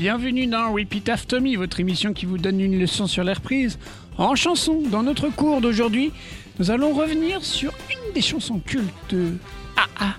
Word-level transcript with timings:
Bienvenue 0.00 0.46
dans 0.46 0.72
Repeat 0.72 1.10
After 1.10 1.56
votre 1.56 1.78
émission 1.78 2.14
qui 2.14 2.24
vous 2.24 2.38
donne 2.38 2.58
une 2.58 2.80
leçon 2.80 3.06
sur 3.06 3.22
les 3.22 3.34
reprises 3.34 3.78
en 4.16 4.34
chanson. 4.34 4.80
Dans 4.90 5.02
notre 5.02 5.28
cours 5.28 5.60
d'aujourd'hui, 5.60 6.10
nous 6.58 6.70
allons 6.70 6.94
revenir 6.94 7.44
sur 7.44 7.70
une 7.90 8.14
des 8.14 8.22
chansons 8.22 8.60
cultes 8.60 8.88
de 9.10 9.34
AA, 9.76 10.14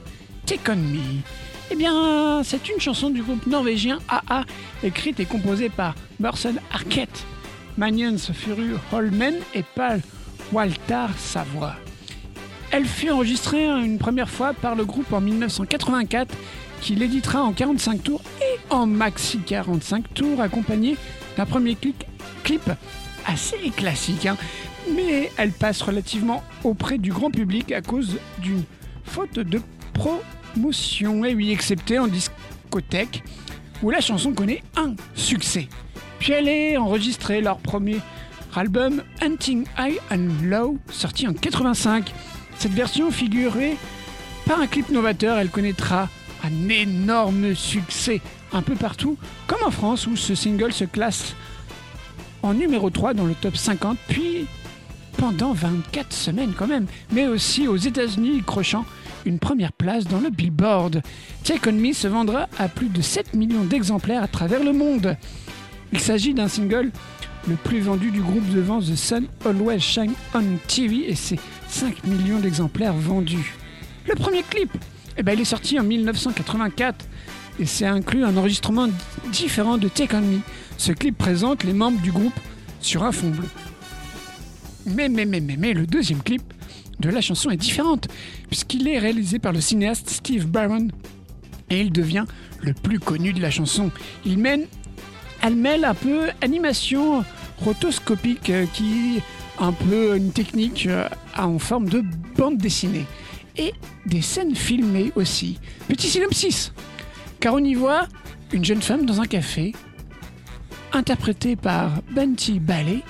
Take 0.45 0.71
On 0.71 0.75
Me. 0.75 0.99
Eh 1.71 1.75
bien, 1.75 2.43
c'est 2.43 2.69
une 2.69 2.79
chanson 2.79 3.09
du 3.09 3.23
groupe 3.23 3.47
norvégien 3.47 3.97
AA, 4.07 4.43
écrite 4.83 5.19
et 5.19 5.25
composée 5.25 5.69
par 5.69 5.95
Merson 6.19 6.53
Arquette, 6.71 7.25
Magnus 7.75 8.31
Furu 8.33 8.75
Holmen 8.93 9.37
et 9.55 9.63
Paul 9.73 9.99
Walter 10.51 11.07
Savoie. 11.17 11.73
Elle 12.69 12.85
fut 12.85 13.09
enregistrée 13.09 13.65
une 13.65 13.97
première 13.97 14.29
fois 14.29 14.53
par 14.53 14.75
le 14.75 14.85
groupe 14.85 15.11
en 15.11 15.21
1984 15.21 16.37
qui 16.81 16.93
l'éditera 16.93 17.41
en 17.41 17.51
45 17.51 18.03
tours 18.03 18.21
en 18.71 18.87
maxi 18.87 19.39
45 19.39 20.13
tours, 20.13 20.41
accompagné 20.41 20.97
d'un 21.37 21.45
premier 21.45 21.75
clip, 21.75 22.03
clip 22.43 22.69
assez 23.25 23.69
classique. 23.75 24.25
hein. 24.25 24.37
Mais 24.95 25.29
elle 25.37 25.51
passe 25.51 25.81
relativement 25.83 26.43
auprès 26.63 26.97
du 26.97 27.11
grand 27.11 27.29
public 27.29 27.71
à 27.71 27.81
cause 27.81 28.17
d'une 28.39 28.63
faute 29.03 29.37
de 29.37 29.61
promotion. 29.93 31.23
Et 31.23 31.35
oui, 31.35 31.51
excepté 31.51 31.99
en 31.99 32.07
discothèque, 32.07 33.23
où 33.83 33.91
la 33.91 34.01
chanson 34.01 34.33
connaît 34.33 34.63
un 34.75 34.95
succès. 35.15 35.67
Puis 36.19 36.33
elle 36.33 36.47
est 36.47 36.77
enregistrée 36.77 37.41
leur 37.41 37.57
premier 37.57 37.97
album 38.55 39.03
Hunting 39.21 39.65
High 39.77 39.99
and 40.11 40.27
Low, 40.43 40.77
sorti 40.91 41.27
en 41.27 41.33
85. 41.33 42.11
Cette 42.57 42.73
version 42.73 43.11
figurait 43.11 43.75
par 44.45 44.59
un 44.59 44.67
clip 44.67 44.89
novateur, 44.89 45.37
elle 45.37 45.49
connaîtra 45.49 46.09
un 46.43 46.69
énorme 46.69 47.55
succès 47.55 48.21
un 48.53 48.61
peu 48.61 48.75
partout, 48.75 49.17
comme 49.47 49.63
en 49.65 49.71
France 49.71 50.07
où 50.07 50.15
ce 50.15 50.35
single 50.35 50.73
se 50.73 50.85
classe 50.85 51.35
en 52.43 52.53
numéro 52.53 52.89
3 52.89 53.13
dans 53.13 53.25
le 53.25 53.35
top 53.35 53.55
50, 53.55 53.97
puis 54.07 54.47
pendant 55.17 55.53
24 55.53 56.11
semaines 56.11 56.53
quand 56.57 56.67
même, 56.67 56.87
mais 57.11 57.27
aussi 57.27 57.67
aux 57.67 57.77
États-Unis, 57.77 58.41
crochant 58.45 58.85
une 59.25 59.39
première 59.39 59.71
place 59.71 60.05
dans 60.05 60.19
le 60.19 60.29
Billboard. 60.29 61.01
Take 61.43 61.69
On 61.69 61.93
se 61.93 62.07
vendra 62.07 62.47
à 62.57 62.67
plus 62.67 62.89
de 62.89 63.01
7 63.01 63.35
millions 63.35 63.63
d'exemplaires 63.63 64.23
à 64.23 64.27
travers 64.27 64.63
le 64.63 64.73
monde. 64.73 65.15
Il 65.93 65.99
s'agit 65.99 66.33
d'un 66.33 66.47
single 66.47 66.91
le 67.47 67.55
plus 67.55 67.81
vendu 67.81 68.11
du 68.11 68.21
groupe 68.21 68.47
devant 68.53 68.79
The 68.79 68.95
Sun 68.95 69.25
Always 69.45 69.79
Shine 69.79 70.13
on 70.33 70.43
TV 70.67 71.09
et 71.09 71.15
ses 71.15 71.39
5 71.67 72.05
millions 72.05 72.39
d'exemplaires 72.39 72.93
vendus. 72.93 73.55
Le 74.07 74.15
premier 74.15 74.43
clip, 74.43 74.71
eh 75.17 75.23
ben, 75.23 75.33
il 75.33 75.41
est 75.41 75.45
sorti 75.45 75.79
en 75.79 75.83
1984 75.83 77.05
et 77.59 77.65
c'est 77.65 77.85
inclus 77.85 78.23
un 78.23 78.37
enregistrement 78.37 78.87
différent 79.31 79.77
de 79.77 79.87
Take 79.87 80.15
On 80.15 80.21
Me. 80.21 80.39
Ce 80.77 80.91
clip 80.91 81.17
présente 81.17 81.63
les 81.63 81.73
membres 81.73 82.01
du 82.01 82.11
groupe 82.11 82.39
sur 82.79 83.03
un 83.03 83.11
fond 83.11 83.29
bleu. 83.29 83.47
Mais, 84.85 85.09
mais, 85.09 85.25
mais, 85.25 85.39
mais, 85.39 85.57
mais, 85.57 85.73
le 85.73 85.85
deuxième 85.85 86.23
clip 86.23 86.41
de 86.99 87.09
la 87.09 87.21
chanson 87.21 87.49
est 87.49 87.57
différente, 87.57 88.07
puisqu'il 88.47 88.87
est 88.87 88.99
réalisé 88.99 89.39
par 89.39 89.53
le 89.53 89.61
cinéaste 89.61 90.09
Steve 90.09 90.47
Barron 90.47 90.87
et 91.69 91.81
il 91.81 91.91
devient 91.91 92.25
le 92.61 92.73
plus 92.73 92.99
connu 92.99 93.33
de 93.33 93.41
la 93.41 93.51
chanson. 93.51 93.91
Il 94.25 94.37
mène, 94.37 94.65
elle 95.41 95.55
mêle 95.55 95.85
un 95.85 95.93
peu 95.93 96.29
animation 96.41 97.23
rotoscopique 97.59 98.49
euh, 98.49 98.65
qui 98.73 99.17
est 99.17 99.23
un 99.59 99.71
peu 99.71 100.15
une 100.17 100.31
technique 100.31 100.87
euh, 100.87 101.07
en 101.37 101.59
forme 101.59 101.89
de 101.89 102.03
bande 102.35 102.57
dessinée 102.57 103.05
et 103.61 103.73
des 104.05 104.21
scènes 104.21 104.55
filmées 104.55 105.11
aussi. 105.15 105.59
Petit 105.87 106.07
synopsis, 106.07 106.73
car 107.39 107.53
on 107.53 107.63
y 107.63 107.75
voit 107.75 108.07
une 108.51 108.65
jeune 108.65 108.81
femme 108.81 109.05
dans 109.05 109.21
un 109.21 109.25
café, 109.25 109.73
interprétée 110.93 111.55
par 111.55 112.01
Bunty 112.11 112.59
Ballet, 112.59 113.01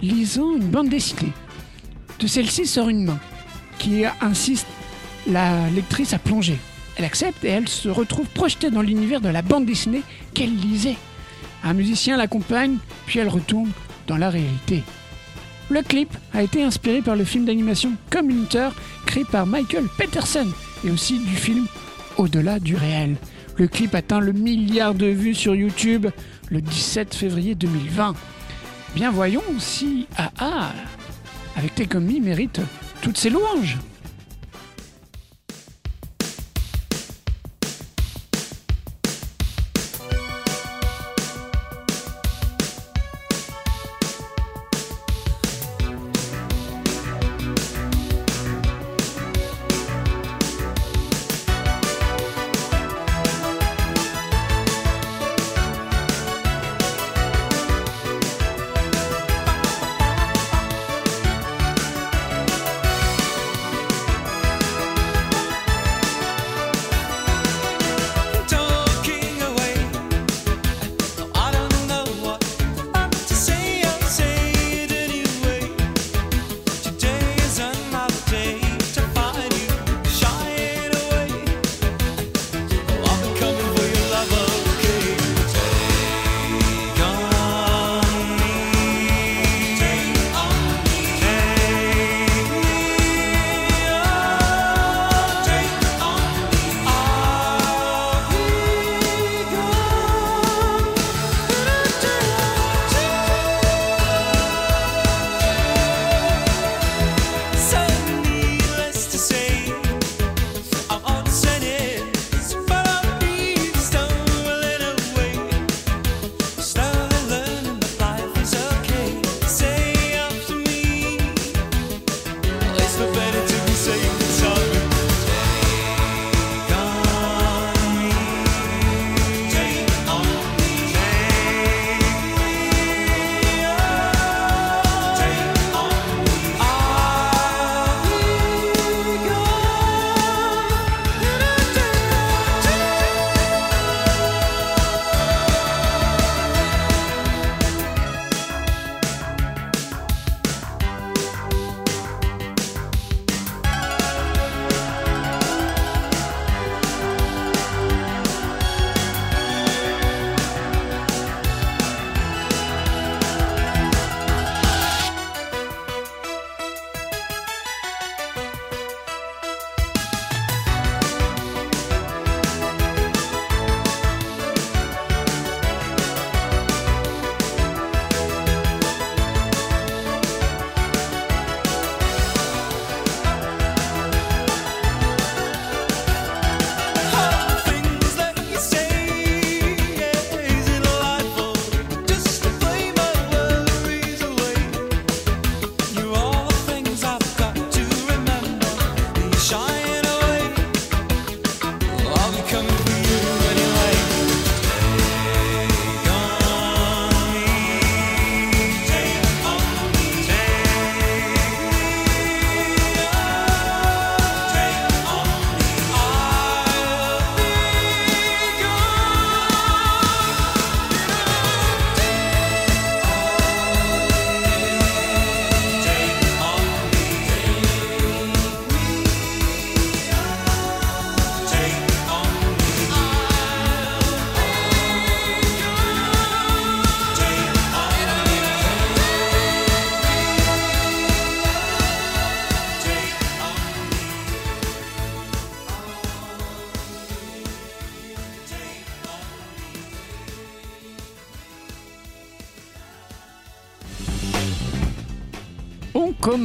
lisant 0.00 0.56
une 0.56 0.68
bande 0.68 0.88
dessinée. 0.88 1.32
De 2.20 2.26
celle-ci 2.26 2.66
sort 2.66 2.88
une 2.88 3.04
main, 3.04 3.18
qui 3.78 4.04
insiste 4.20 4.66
la 5.26 5.68
lectrice 5.70 6.12
à 6.12 6.18
plonger. 6.18 6.58
Elle 6.96 7.04
accepte 7.04 7.44
et 7.44 7.48
elle 7.48 7.68
se 7.68 7.88
retrouve 7.88 8.28
projetée 8.28 8.70
dans 8.70 8.82
l'univers 8.82 9.20
de 9.20 9.28
la 9.28 9.42
bande 9.42 9.66
dessinée 9.66 10.02
qu'elle 10.32 10.56
lisait. 10.56 10.96
Un 11.62 11.74
musicien 11.74 12.16
l'accompagne, 12.16 12.78
puis 13.06 13.18
elle 13.18 13.28
retourne 13.28 13.70
dans 14.06 14.16
la 14.16 14.30
réalité. 14.30 14.82
Le 15.68 15.82
clip 15.82 16.16
a 16.32 16.42
été 16.42 16.62
inspiré 16.62 17.02
par 17.02 17.16
le 17.16 17.24
film 17.24 17.44
d'animation 17.44 17.92
Commuter 18.10 18.68
créé 19.04 19.24
par 19.24 19.46
Michael 19.46 19.86
Peterson 19.98 20.46
et 20.84 20.90
aussi 20.90 21.18
du 21.18 21.34
film 21.34 21.66
Au-delà 22.16 22.60
du 22.60 22.76
réel. 22.76 23.16
Le 23.56 23.66
clip 23.66 23.94
atteint 23.94 24.20
le 24.20 24.32
milliard 24.32 24.94
de 24.94 25.06
vues 25.06 25.34
sur 25.34 25.54
YouTube 25.54 26.06
le 26.50 26.60
17 26.60 27.14
février 27.14 27.54
2020. 27.54 28.14
Bien 28.94 29.10
voyons 29.10 29.42
si 29.58 30.06
AA 30.16 30.72
avec 31.56 31.94
Me 31.94 32.20
mérite 32.20 32.60
toutes 33.02 33.16
ses 33.16 33.30
louanges. 33.30 33.78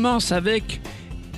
Commence 0.01 0.31
avec 0.31 0.81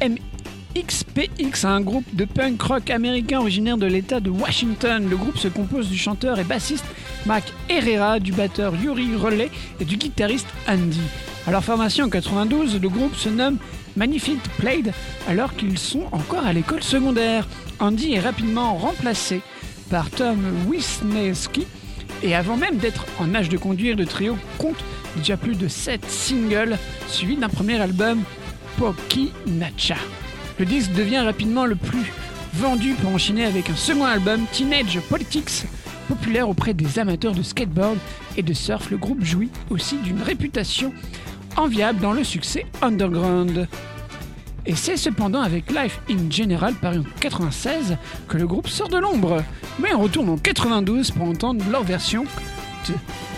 MXPX, 0.01 1.65
un 1.65 1.81
groupe 1.81 2.06
de 2.15 2.24
punk 2.24 2.62
rock 2.62 2.89
américain 2.92 3.42
originaire 3.42 3.75
de 3.75 3.86
l'État 3.86 4.21
de 4.21 4.30
Washington. 4.30 5.06
Le 5.10 5.18
groupe 5.18 5.38
se 5.38 5.50
compose 5.50 5.89
du 5.89 5.98
chanteur 5.98 6.39
et 6.39 6.45
bassiste 6.45 6.86
Mac 7.25 7.44
Herrera, 7.68 8.21
du 8.21 8.31
batteur 8.31 8.74
Yuri 8.81 9.18
Relay 9.18 9.51
et 9.81 9.83
du 9.83 9.98
guitariste 9.98 10.48
Andy. 10.65 11.01
À 11.45 11.51
leur 11.51 11.62
formation 11.62 12.06
en 12.06 12.10
92, 12.10 12.80
le 12.81 12.88
groupe 12.88 13.18
se 13.18 13.27
nomme 13.27 13.57
Magnifique 13.98 14.42
Played 14.57 14.94
alors 15.27 15.57
qu'ils 15.57 15.77
sont 15.77 16.06
encore 16.13 16.45
à 16.45 16.54
l'école 16.54 16.83
secondaire. 16.83 17.45
Andy 17.80 18.13
est 18.13 18.21
rapidement 18.21 18.75
remplacé 18.75 19.42
par 19.89 20.10
Tom 20.10 20.39
Wisniewski 20.69 21.68
et 22.24 22.33
avant 22.33 22.56
même 22.56 22.77
d'être 22.77 23.06
en 23.19 23.36
âge 23.36 23.50
de 23.50 23.57
conduire, 23.57 23.98
le 23.98 24.06
trio 24.06 24.38
compte 24.57 24.81
déjà 25.18 25.36
plus 25.36 25.56
de 25.56 25.68
7 25.68 26.10
singles 26.10 26.77
suivis 27.10 27.36
d'un 27.36 27.50
premier 27.50 27.81
album 27.81 28.24
Nacha. 29.47 29.95
Le 30.59 30.65
disque 30.65 30.91
devient 30.91 31.19
rapidement 31.19 31.65
le 31.65 31.75
plus 31.75 32.12
vendu 32.53 32.94
pour 32.95 33.12
enchaîner 33.12 33.45
avec 33.45 33.69
un 33.69 33.75
second 33.75 34.03
album 34.03 34.41
Teenage 34.51 35.00
Politics 35.09 35.63
populaire 36.09 36.50
auprès 36.50 36.74
des 36.74 37.00
amateurs 37.00 37.33
de 37.33 37.44
skateboard 37.44 37.97
et 38.35 38.44
de 38.44 38.53
surf. 38.53 38.91
Le 38.91 38.97
groupe 38.97 39.24
jouit 39.24 39.50
aussi 39.69 39.95
d'une 40.00 40.21
réputation 40.21 40.94
enviable 41.56 42.01
dans 42.01 42.12
le 42.12 42.25
succès 42.25 42.65
underground. 42.81 43.69
Et 44.65 44.75
c'est 44.75 44.97
cependant 44.97 45.41
avec 45.41 45.71
Life 45.71 46.01
in 46.09 46.29
General 46.29 46.74
paru 46.74 47.00
en 47.00 47.19
96 47.21 47.95
que 48.27 48.38
le 48.38 48.47
groupe 48.47 48.68
sort 48.68 48.89
de 48.89 48.97
l'ombre. 48.97 49.44
Mais 49.79 49.94
on 49.94 50.01
retourne 50.01 50.29
en 50.29 50.38
92 50.38 51.12
pour 51.12 51.27
entendre 51.27 51.63
leur 51.71 51.83
version 51.83 52.25
de 52.89 52.94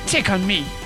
Take 0.07 0.31
On 0.31 0.39
Me. 0.39 0.84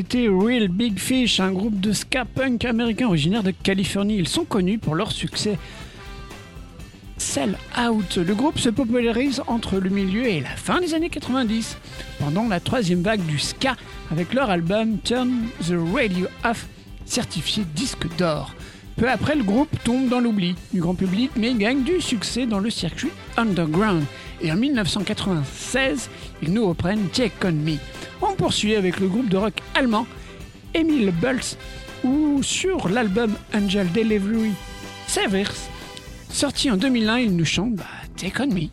C'était 0.00 0.28
Real 0.28 0.68
Big 0.68 0.98
Fish, 0.98 1.40
un 1.40 1.52
groupe 1.52 1.78
de 1.78 1.92
ska 1.92 2.24
punk 2.24 2.64
américain 2.64 3.08
originaire 3.08 3.42
de 3.42 3.50
Californie. 3.50 4.16
Ils 4.16 4.28
sont 4.28 4.46
connus 4.46 4.78
pour 4.78 4.94
leur 4.94 5.12
succès 5.12 5.58
Sell 7.18 7.58
Out. 7.78 8.16
Le 8.16 8.34
groupe 8.34 8.58
se 8.58 8.70
popularise 8.70 9.42
entre 9.46 9.76
le 9.76 9.90
milieu 9.90 10.24
et 10.26 10.40
la 10.40 10.56
fin 10.56 10.80
des 10.80 10.94
années 10.94 11.10
90, 11.10 11.76
pendant 12.18 12.48
la 12.48 12.60
troisième 12.60 13.02
vague 13.02 13.26
du 13.26 13.38
ska, 13.38 13.76
avec 14.10 14.32
leur 14.32 14.48
album 14.48 14.96
Turn 15.04 15.30
the 15.68 15.74
Radio 15.94 16.28
Off, 16.44 16.66
certifié 17.04 17.64
disque 17.74 18.06
d'or. 18.16 18.54
Peu 19.00 19.08
après, 19.08 19.34
le 19.34 19.42
groupe 19.42 19.70
tombe 19.82 20.10
dans 20.10 20.20
l'oubli 20.20 20.54
du 20.74 20.80
grand 20.82 20.94
public, 20.94 21.30
mais 21.34 21.54
gagne 21.54 21.84
du 21.84 22.02
succès 22.02 22.44
dans 22.44 22.58
le 22.58 22.68
circuit 22.68 23.08
underground. 23.38 24.04
Et 24.42 24.52
en 24.52 24.56
1996, 24.56 26.10
ils 26.42 26.52
nous 26.52 26.68
reprennent 26.68 27.08
Take 27.08 27.32
On 27.46 27.52
Me. 27.52 27.78
On 28.20 28.34
poursuit 28.34 28.76
avec 28.76 29.00
le 29.00 29.08
groupe 29.08 29.30
de 29.30 29.38
rock 29.38 29.54
allemand 29.74 30.06
Emil 30.74 31.12
Bulls, 31.12 31.56
ou 32.04 32.42
sur 32.42 32.90
l'album 32.90 33.32
Angel 33.54 33.90
Delivery 33.90 34.52
Severs, 35.06 35.54
sorti 36.28 36.70
en 36.70 36.76
2001, 36.76 37.20
ils 37.20 37.34
nous 37.34 37.46
chantent 37.46 37.76
bah, 37.76 37.84
Take 38.18 38.42
On 38.42 38.48
Me. 38.48 38.68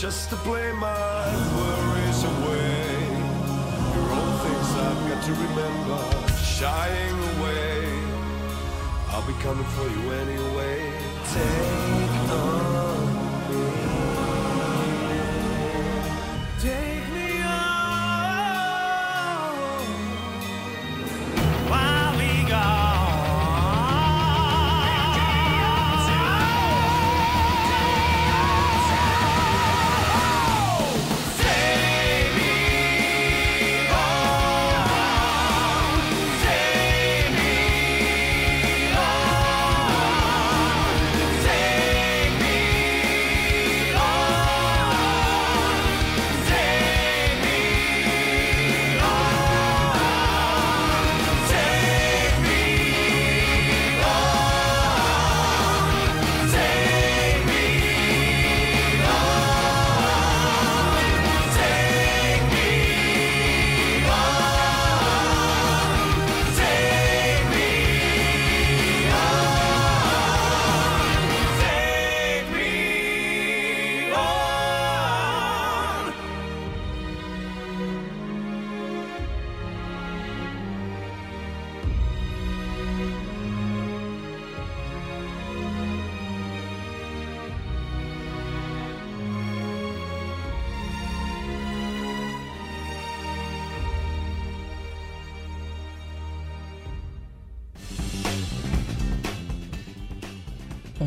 Just 0.00 0.30
to 0.30 0.36
play 0.36 0.69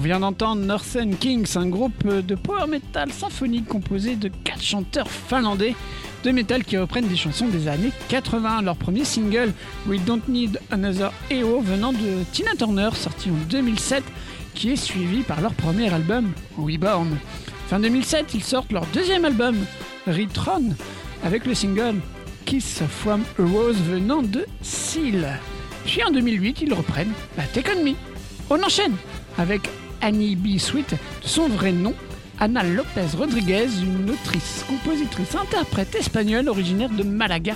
vient 0.04 0.20
d'entendre 0.20 0.62
Northern 0.62 1.16
Kings, 1.16 1.56
un 1.56 1.68
groupe 1.68 2.06
de 2.06 2.36
power 2.36 2.68
metal 2.68 3.12
symphonique 3.12 3.68
composé 3.68 4.18
de 4.18 4.28
quatre 4.44 4.62
chanteurs 4.62 5.10
finlandais 5.10 5.76
de 6.26 6.32
métal 6.32 6.66
qui 6.66 6.78
reprennent 6.78 7.08
des 7.08 7.16
chansons 7.16 7.48
des 7.48 7.70
années 7.70 7.92
80. 8.10 8.64
Leur 8.64 8.76
premier 8.76 9.06
single, 9.06 9.54
We 9.88 10.02
Don't 10.02 10.22
Need 10.28 10.60
Another 10.72 11.12
Hero, 11.30 11.62
venant 11.62 11.94
de 11.94 12.24
Tina 12.34 12.52
Turner, 12.58 12.90
sorti 12.96 13.30
en 13.30 13.50
2007, 13.50 14.04
qui 14.54 14.72
est 14.72 14.76
suivi 14.76 15.22
par 15.22 15.40
leur 15.40 15.54
premier 15.54 15.92
album, 15.94 16.34
Reborn. 16.58 17.18
Fin 17.70 17.80
2007, 17.80 18.34
ils 18.34 18.44
sortent 18.44 18.74
leur 18.74 18.86
deuxième 18.88 19.24
album, 19.24 19.56
Retron, 20.06 20.76
avec 21.24 21.46
le 21.46 21.56
single 21.56 21.96
Kiss 22.46 22.84
from 22.90 23.24
a 23.40 23.42
Rose 23.42 23.78
venant 23.90 24.22
de 24.22 24.46
Seal. 24.62 25.40
Puis 25.86 26.04
en 26.04 26.12
2008, 26.12 26.62
ils 26.62 26.74
reprennent 26.74 27.14
la 27.38 27.44
Take 27.44 27.72
On 27.74 27.86
Me. 27.86 27.94
On 28.50 28.62
enchaîne 28.62 28.96
avec 29.38 29.62
Annie 30.04 30.36
B. 30.36 30.58
Sweet, 30.60 30.96
son 31.22 31.48
vrai 31.48 31.72
nom, 31.72 31.94
Ana 32.38 32.62
Lopez 32.62 33.16
Rodriguez, 33.18 33.70
une 33.82 34.10
autrice, 34.10 34.66
compositrice, 34.68 35.34
interprète 35.34 35.96
espagnole 35.96 36.50
originaire 36.50 36.90
de 36.90 37.04
Malaga, 37.04 37.56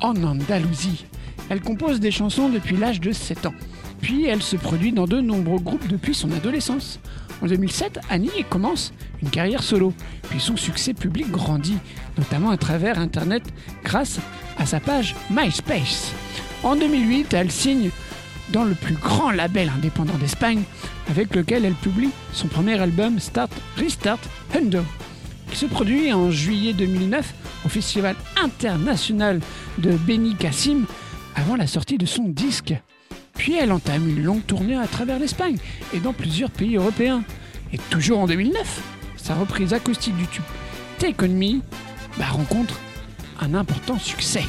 en 0.00 0.20
Andalousie. 0.24 1.06
Elle 1.48 1.60
compose 1.60 2.00
des 2.00 2.10
chansons 2.10 2.48
depuis 2.48 2.76
l'âge 2.76 3.00
de 3.00 3.12
7 3.12 3.46
ans. 3.46 3.54
Puis 4.00 4.24
elle 4.24 4.42
se 4.42 4.56
produit 4.56 4.90
dans 4.90 5.06
de 5.06 5.20
nombreux 5.20 5.60
groupes 5.60 5.86
depuis 5.86 6.16
son 6.16 6.32
adolescence. 6.32 6.98
En 7.40 7.46
2007, 7.46 8.00
Annie 8.10 8.44
commence 8.50 8.92
une 9.22 9.30
carrière 9.30 9.62
solo, 9.62 9.92
puis 10.28 10.40
son 10.40 10.56
succès 10.56 10.94
public 10.94 11.30
grandit, 11.30 11.78
notamment 12.18 12.50
à 12.50 12.56
travers 12.56 12.98
Internet 12.98 13.44
grâce 13.84 14.18
à 14.58 14.66
sa 14.66 14.80
page 14.80 15.14
MySpace. 15.30 16.12
En 16.64 16.74
2008, 16.74 17.32
elle 17.34 17.52
signe 17.52 17.90
dans 18.50 18.64
le 18.64 18.74
plus 18.74 18.94
grand 18.94 19.30
label 19.30 19.70
indépendant 19.74 20.18
d'Espagne, 20.18 20.64
avec 21.08 21.34
lequel 21.34 21.64
elle 21.64 21.74
publie 21.74 22.10
son 22.32 22.48
premier 22.48 22.78
album 22.78 23.18
Start 23.18 23.52
Restart 23.76 24.20
Hundo, 24.54 24.80
qui 25.50 25.56
se 25.56 25.66
produit 25.66 26.12
en 26.12 26.30
juillet 26.30 26.72
2009 26.72 27.34
au 27.64 27.68
Festival 27.68 28.16
international 28.42 29.40
de 29.78 29.92
Beni 29.92 30.34
Cassim 30.34 30.84
avant 31.34 31.56
la 31.56 31.66
sortie 31.66 31.98
de 31.98 32.06
son 32.06 32.24
disque. 32.24 32.74
Puis 33.34 33.54
elle 33.54 33.72
entame 33.72 34.08
une 34.08 34.22
longue 34.22 34.46
tournée 34.46 34.76
à 34.76 34.86
travers 34.86 35.18
l'Espagne 35.18 35.56
et 35.92 36.00
dans 36.00 36.12
plusieurs 36.12 36.50
pays 36.50 36.76
européens. 36.76 37.24
Et 37.72 37.78
toujours 37.90 38.20
en 38.20 38.26
2009, 38.26 38.82
sa 39.16 39.34
reprise 39.34 39.72
acoustique 39.72 40.16
du 40.16 40.26
tube 40.26 40.44
Take 40.98 41.24
On 41.24 41.28
Me 41.28 41.60
bah, 42.18 42.26
rencontre 42.30 42.78
un 43.40 43.54
important 43.54 43.98
succès. 43.98 44.44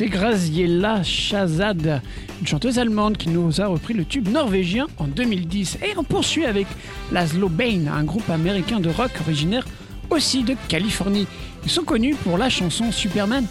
C'était 0.00 0.16
Graziella 0.16 1.02
Shazad, 1.02 2.00
une 2.40 2.46
chanteuse 2.46 2.78
allemande 2.78 3.18
qui 3.18 3.28
nous 3.28 3.60
a 3.60 3.66
repris 3.66 3.92
le 3.92 4.06
tube 4.06 4.28
norvégien 4.28 4.86
en 4.96 5.06
2010. 5.06 5.76
Et 5.82 5.92
on 5.98 6.04
poursuit 6.04 6.46
avec 6.46 6.66
Laszlo 7.12 7.50
Bain, 7.50 7.86
un 7.92 8.04
groupe 8.04 8.30
américain 8.30 8.80
de 8.80 8.88
rock 8.88 9.10
originaire 9.20 9.66
aussi 10.08 10.42
de 10.42 10.56
Californie. 10.68 11.26
Ils 11.64 11.70
sont 11.70 11.82
connus 11.82 12.14
pour 12.14 12.38
la 12.38 12.48
chanson 12.48 12.90
Superman, 12.92 13.44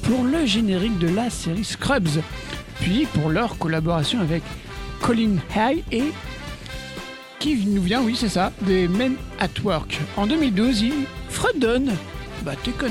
pour 0.00 0.24
le 0.24 0.46
générique 0.46 0.98
de 0.98 1.08
la 1.08 1.28
série 1.28 1.64
Scrubs, 1.64 2.22
puis 2.80 3.06
pour 3.12 3.28
leur 3.28 3.58
collaboration 3.58 4.20
avec 4.20 4.42
Colin 5.02 5.36
Hay 5.54 5.84
et 5.92 6.12
qui 7.40 7.56
nous 7.66 7.82
vient, 7.82 8.00
oui 8.00 8.16
c'est 8.18 8.30
ça, 8.30 8.54
des 8.62 8.88
Men 8.88 9.16
at 9.38 9.50
Work. 9.62 10.00
En 10.16 10.26
2012, 10.26 10.80
ils 10.80 11.04
fredonnent 11.28 11.92
bah, 12.42 12.54
Take 12.64 12.86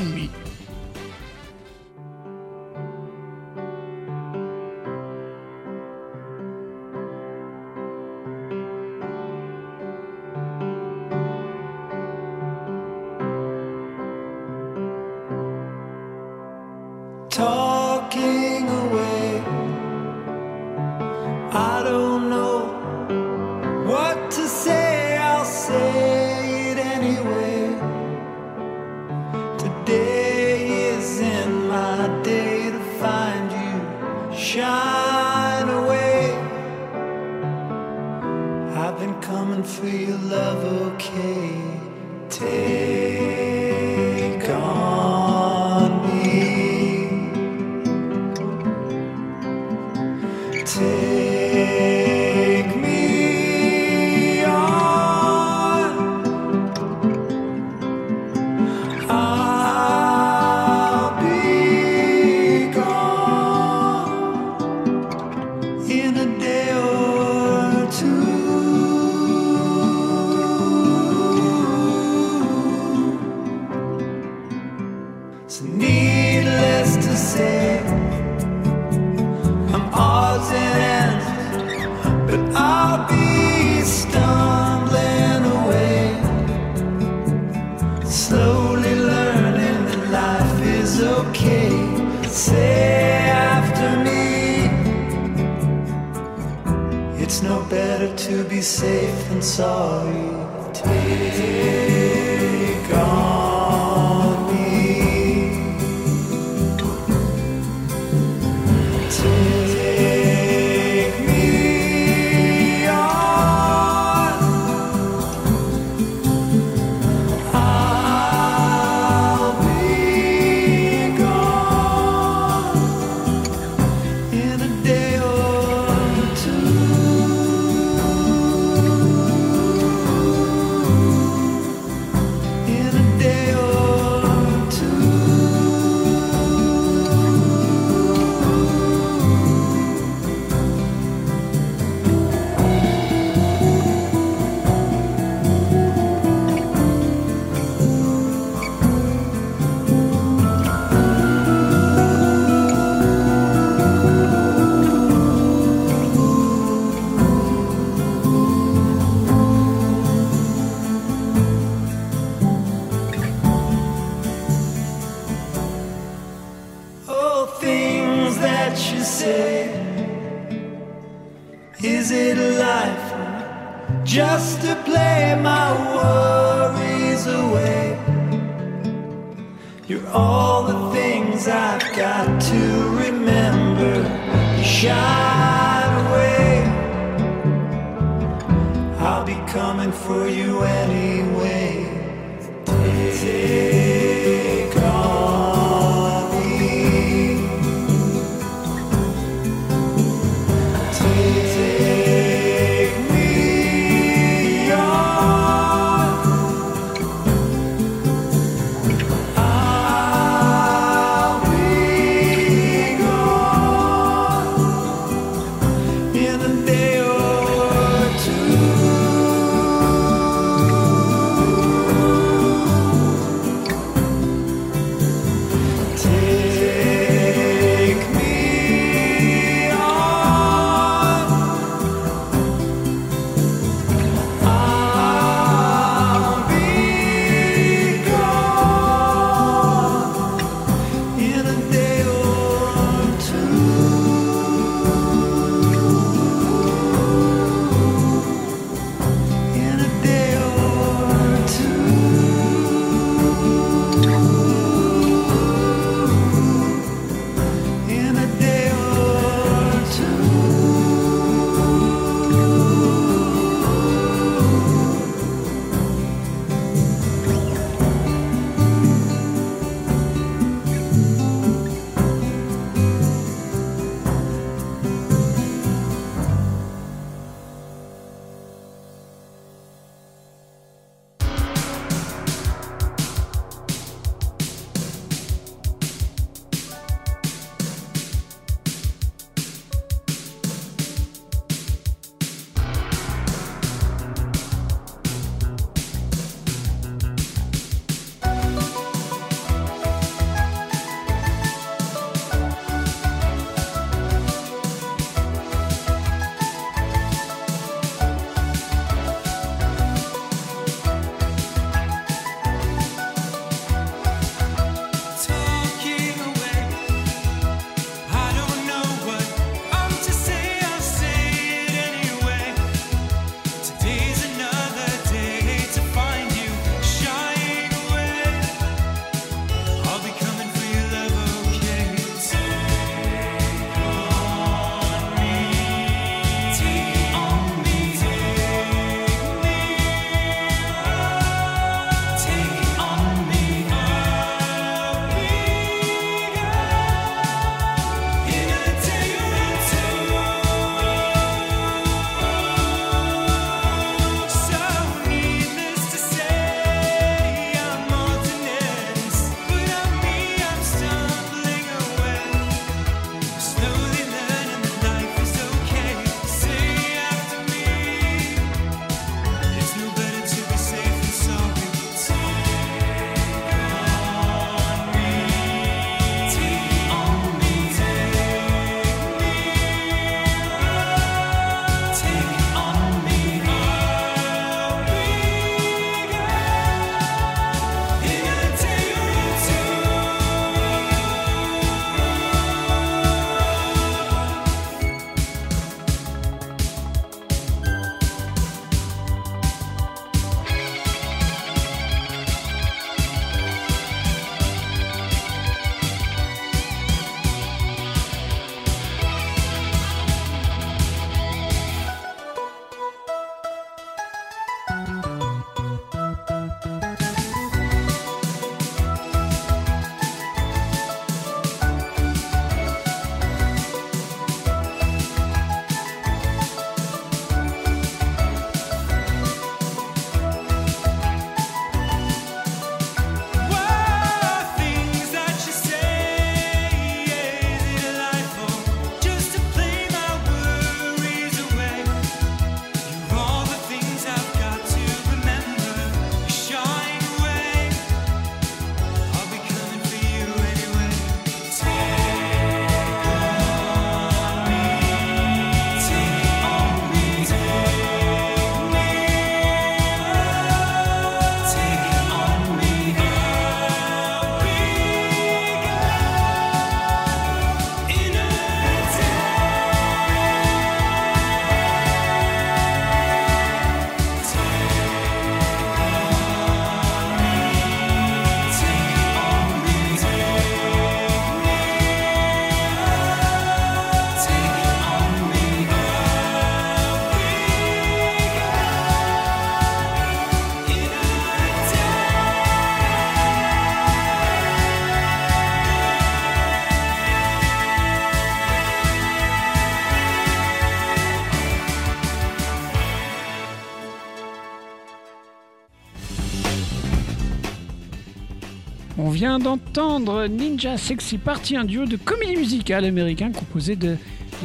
On 509.02 509.12
vient 509.12 509.40
d'entendre 509.40 510.28
Ninja 510.28 510.76
Sexy 510.76 511.18
Party, 511.18 511.56
un 511.56 511.64
duo 511.64 511.86
de 511.86 511.96
comédie 511.96 512.36
musicale 512.36 512.84
américain 512.84 513.32
composé 513.32 513.78
de 513.78 513.96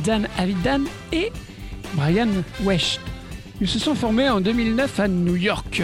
Dan 0.04 0.28
Avidan 0.38 0.82
et 1.10 1.32
Brian 1.94 2.28
West. 2.62 3.00
Ils 3.60 3.66
se 3.66 3.80
sont 3.80 3.96
formés 3.96 4.28
en 4.28 4.40
2009 4.40 5.00
à 5.00 5.08
New 5.08 5.34
York. 5.34 5.82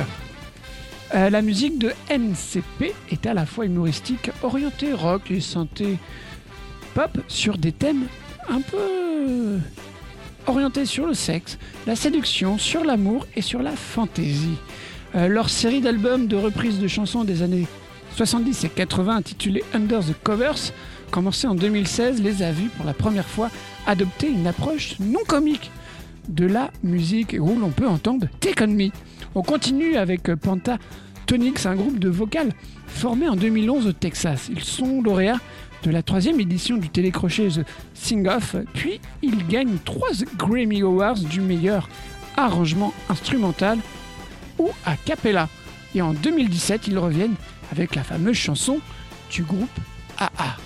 Euh, 1.17 1.31
la 1.31 1.43
musique 1.43 1.81
de 1.81 1.93
NCP 2.11 2.95
est 3.11 3.27
à 3.27 3.35
la 3.35 3.45
fois 3.45 3.67
humoristique, 3.67 4.31
orientée 4.45 4.93
rock 4.93 5.33
et 5.33 5.41
synthé 5.41 5.99
pop 6.95 7.19
sur 7.27 7.59
des 7.59 7.73
thèmes 7.73 8.05
un 8.49 8.61
peu 8.61 9.59
orientés 10.47 10.87
sur 10.87 11.07
le 11.07 11.15
sexe, 11.15 11.59
la 11.89 11.97
séduction, 11.97 12.57
sur 12.57 12.85
l'amour 12.85 13.27
et 13.35 13.43
sur 13.43 13.63
la 13.63 13.73
fantaisie. 13.73 14.59
Euh, 15.17 15.27
leur 15.27 15.51
série 15.51 15.81
d'albums 15.81 16.29
de 16.29 16.37
reprises 16.37 16.79
de 16.79 16.87
chansons 16.87 17.25
des 17.25 17.43
années 17.43 17.67
70 18.17 18.65
et 18.65 18.69
80 18.69 19.17
intitulée 19.17 19.65
Under 19.75 20.01
the 20.01 20.15
Covers, 20.23 20.73
commencée 21.11 21.47
en 21.47 21.55
2016, 21.55 22.23
les 22.23 22.43
a 22.43 22.53
vus 22.53 22.69
pour 22.69 22.85
la 22.85 22.95
première 22.95 23.27
fois 23.27 23.51
adopter 23.87 24.29
une 24.29 24.47
approche 24.47 24.99
non 25.01 25.21
comique 25.27 25.71
de 26.29 26.47
la 26.47 26.71
musique 26.83 27.37
où 27.39 27.59
l'on 27.59 27.71
peut 27.71 27.89
entendre 27.89 28.27
Take 28.41 28.65
On 28.65 28.69
Me. 28.69 28.91
On 29.35 29.43
continue 29.43 29.97
avec 29.97 30.35
Panta 30.35 30.79
Tonics, 31.27 31.67
un 31.67 31.77
groupe 31.77 31.99
de 31.99 32.09
vocal 32.09 32.51
formé 32.87 33.29
en 33.29 33.37
2011 33.37 33.87
au 33.87 33.93
Texas. 33.93 34.49
Ils 34.51 34.65
sont 34.65 35.03
lauréats 35.03 35.41
de 35.83 35.91
la 35.91 36.03
troisième 36.03 36.41
édition 36.41 36.77
du 36.77 36.89
télécrochet 36.89 37.49
The 37.49 37.65
Sing 37.95 38.29
Off, 38.29 38.57
puis 38.75 39.01
ils 39.23 39.47
gagnent 39.47 39.79
trois 39.85 40.11
Grammy 40.37 40.83
Awards 40.83 41.21
du 41.21 41.41
meilleur 41.41 41.89
arrangement 42.37 42.93
instrumental 43.09 43.79
ou 44.59 44.69
a 44.85 44.97
cappella. 44.97 45.49
Et 45.95 46.03
en 46.03 46.13
2017, 46.13 46.87
ils 46.89 46.99
reviennent 46.99 47.35
avec 47.71 47.95
la 47.95 48.05
fameuse 48.05 48.37
chanson 48.37 48.81
du 49.31 49.43
groupe 49.43 49.69
AA. 50.19 50.57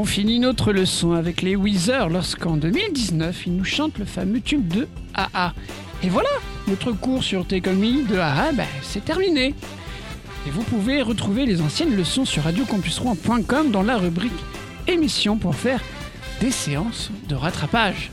On 0.00 0.06
finit 0.06 0.38
notre 0.38 0.72
leçon 0.72 1.12
avec 1.12 1.42
les 1.42 1.56
Weezer 1.56 2.08
lorsqu'en 2.08 2.56
2019, 2.56 3.46
ils 3.46 3.54
nous 3.54 3.64
chantent 3.64 3.98
le 3.98 4.06
fameux 4.06 4.40
tube 4.40 4.66
de 4.66 4.88
AA. 5.12 5.52
Et 6.02 6.08
voilà, 6.08 6.30
notre 6.68 6.92
cours 6.92 7.22
sur 7.22 7.40
Me 7.40 8.08
de 8.08 8.16
AA, 8.16 8.52
ben, 8.52 8.66
c'est 8.80 9.04
terminé. 9.04 9.54
Et 10.46 10.50
vous 10.50 10.62
pouvez 10.62 11.02
retrouver 11.02 11.44
les 11.44 11.60
anciennes 11.60 11.94
leçons 11.94 12.24
sur 12.24 12.44
radiocampusrouen.com 12.44 13.70
dans 13.70 13.82
la 13.82 13.98
rubrique 13.98 14.32
émission 14.88 15.36
pour 15.36 15.54
faire 15.54 15.82
des 16.40 16.50
séances 16.50 17.10
de 17.28 17.34
rattrapage. 17.34 18.10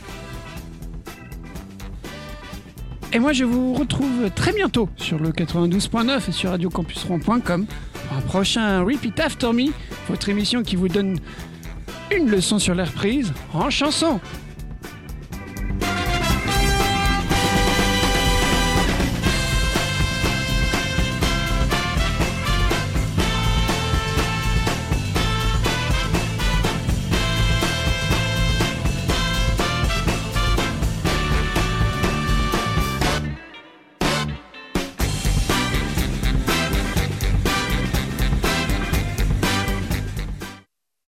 Et 3.13 3.19
moi, 3.19 3.31
je 3.31 3.45
vous 3.45 3.73
retrouve 3.73 4.29
très 4.35 4.51
bientôt 4.51 4.89
sur 4.97 5.19
le 5.19 5.29
92.9 5.29 6.27
et 6.27 6.31
sur 6.33 6.49
radiocampusrouen.com 6.49 7.65
pour 7.65 8.17
un 8.17 8.21
prochain 8.21 8.81
Repeat 8.83 9.21
After 9.21 9.53
Me, 9.53 9.71
votre 10.09 10.27
émission 10.27 10.63
qui 10.63 10.75
vous 10.75 10.89
donne 10.89 11.17
une 12.15 12.29
leçon 12.29 12.59
sur 12.59 12.73
l'air 12.73 12.91
prise 12.91 13.33
en 13.53 13.69
chanson. 13.69 14.19